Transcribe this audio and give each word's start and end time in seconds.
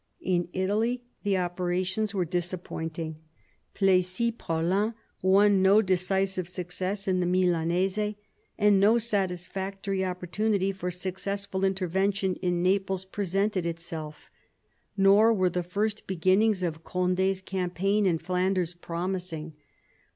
In 0.23 0.49
Italy 0.51 1.03
the 1.21 1.37
operations 1.37 2.11
were 2.11 2.25
disappointing. 2.25 3.19
Plessis 3.75 4.31
Praslin 4.31 4.95
won 5.21 5.61
no 5.61 5.83
decisive 5.83 6.47
success 6.47 7.07
in 7.07 7.19
the 7.19 7.27
Milanese, 7.27 8.15
and 8.57 8.79
no 8.79 8.97
satisfactory 8.97 10.03
opportunity 10.03 10.71
for 10.71 10.89
successful 10.89 11.63
intervention 11.63 12.33
in 12.37 12.63
Naples 12.63 13.05
presented 13.05 13.63
itself. 13.67 14.31
Nor 14.97 15.35
were 15.35 15.51
the 15.51 15.61
first 15.61 16.07
beginnings 16.07 16.63
of 16.63 16.83
Condi's 16.83 17.39
campaign 17.39 18.07
in 18.07 18.17
Flanders 18.17 18.73
promising. 18.73 19.53